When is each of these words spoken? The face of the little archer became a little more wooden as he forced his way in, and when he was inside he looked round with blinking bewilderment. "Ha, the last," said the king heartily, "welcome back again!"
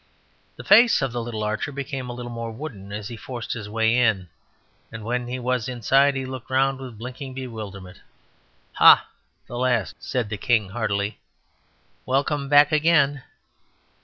The 0.55 0.63
face 0.63 1.03
of 1.03 1.11
the 1.11 1.21
little 1.21 1.43
archer 1.43 1.71
became 1.71 2.09
a 2.09 2.13
little 2.13 2.31
more 2.31 2.49
wooden 2.49 2.91
as 2.91 3.07
he 3.09 3.15
forced 3.15 3.53
his 3.53 3.69
way 3.69 3.95
in, 3.95 4.29
and 4.91 5.03
when 5.03 5.27
he 5.27 5.37
was 5.37 5.67
inside 5.69 6.15
he 6.15 6.25
looked 6.25 6.49
round 6.49 6.79
with 6.79 6.97
blinking 6.97 7.35
bewilderment. 7.35 8.01
"Ha, 8.77 9.07
the 9.45 9.59
last," 9.59 9.93
said 9.99 10.29
the 10.29 10.39
king 10.39 10.69
heartily, 10.69 11.19
"welcome 12.07 12.49
back 12.49 12.71
again!" 12.71 13.21